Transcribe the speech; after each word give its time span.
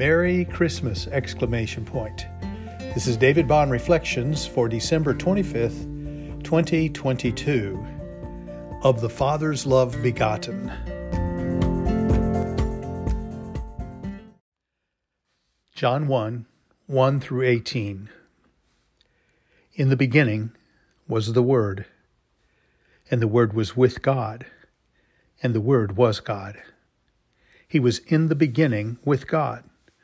Merry 0.00 0.46
Christmas! 0.46 1.08
Exclamation 1.08 1.84
point. 1.84 2.26
This 2.94 3.06
is 3.06 3.18
David 3.18 3.46
Bond 3.46 3.70
Reflections 3.70 4.46
for 4.46 4.66
December 4.66 5.12
25th, 5.12 6.42
2022. 6.42 7.86
Of 8.82 9.02
the 9.02 9.10
Father's 9.10 9.66
Love 9.66 10.02
Begotten. 10.02 10.72
John 15.74 16.08
1 16.08 16.46
1 16.86 17.20
through 17.20 17.42
18. 17.42 18.08
In 19.74 19.90
the 19.90 19.96
beginning 19.96 20.52
was 21.08 21.34
the 21.34 21.42
Word, 21.42 21.84
and 23.10 23.20
the 23.20 23.28
Word 23.28 23.52
was 23.52 23.76
with 23.76 24.00
God, 24.00 24.46
and 25.42 25.54
the 25.54 25.60
Word 25.60 25.98
was 25.98 26.20
God. 26.20 26.56
He 27.68 27.78
was 27.78 27.98
in 28.06 28.28
the 28.28 28.34
beginning 28.34 28.98
with 29.04 29.26
God. 29.26 29.64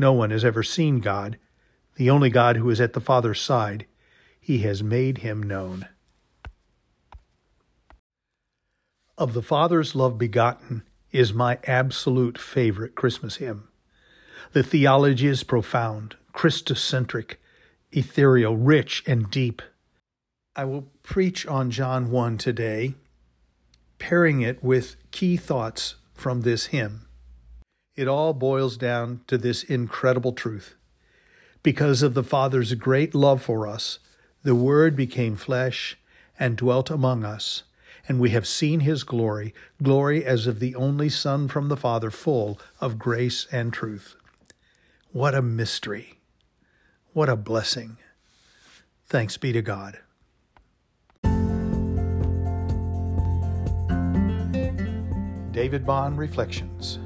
No 0.00 0.14
one 0.14 0.30
has 0.30 0.46
ever 0.46 0.62
seen 0.62 1.00
God, 1.00 1.36
the 1.96 2.08
only 2.08 2.30
God 2.30 2.56
who 2.56 2.70
is 2.70 2.80
at 2.80 2.94
the 2.94 3.02
Father's 3.02 3.38
side. 3.38 3.84
He 4.40 4.60
has 4.60 4.82
made 4.82 5.18
him 5.18 5.42
known. 5.42 5.88
Of 9.18 9.34
the 9.34 9.42
Father's 9.42 9.94
love 9.94 10.16
begotten 10.16 10.84
is 11.12 11.34
my 11.34 11.58
absolute 11.64 12.38
favorite 12.38 12.94
Christmas 12.94 13.36
hymn. 13.36 13.68
The 14.54 14.62
theology 14.62 15.26
is 15.26 15.44
profound, 15.44 16.16
Christocentric, 16.32 17.34
ethereal, 17.92 18.56
rich, 18.56 19.04
and 19.06 19.30
deep. 19.30 19.60
I 20.56 20.64
will 20.64 20.88
preach 21.02 21.46
on 21.46 21.70
John 21.70 22.10
1 22.10 22.38
today, 22.38 22.94
pairing 23.98 24.40
it 24.40 24.64
with 24.64 24.96
key 25.10 25.36
thoughts 25.36 25.96
from 26.14 26.40
this 26.40 26.68
hymn. 26.68 27.06
It 27.96 28.08
all 28.08 28.32
boils 28.32 28.76
down 28.76 29.20
to 29.26 29.36
this 29.36 29.62
incredible 29.62 30.32
truth. 30.32 30.74
Because 31.62 32.02
of 32.02 32.14
the 32.14 32.24
Father's 32.24 32.74
great 32.74 33.14
love 33.14 33.42
for 33.42 33.66
us, 33.66 33.98
the 34.42 34.54
Word 34.54 34.96
became 34.96 35.36
flesh 35.36 35.98
and 36.38 36.56
dwelt 36.56 36.88
among 36.88 37.24
us, 37.24 37.64
and 38.08 38.18
we 38.18 38.30
have 38.30 38.46
seen 38.46 38.80
his 38.80 39.04
glory, 39.04 39.52
glory 39.82 40.24
as 40.24 40.46
of 40.46 40.58
the 40.58 40.74
only 40.74 41.08
Son 41.08 41.48
from 41.48 41.68
the 41.68 41.76
Father, 41.76 42.10
full 42.10 42.58
of 42.80 42.98
grace 42.98 43.46
and 43.52 43.72
truth. 43.72 44.16
What 45.12 45.34
a 45.34 45.42
mystery! 45.42 46.20
What 47.12 47.28
a 47.28 47.36
blessing! 47.36 47.98
Thanks 49.06 49.36
be 49.36 49.52
to 49.52 49.60
God. 49.60 49.98
David 55.52 55.84
Bond 55.84 56.16
Reflections. 56.16 57.00